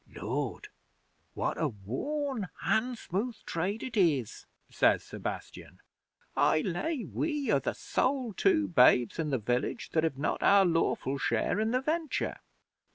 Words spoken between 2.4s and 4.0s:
handsmooth trade it